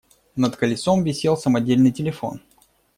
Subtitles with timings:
[0.35, 2.41] Над колесом висел самодельный телефон.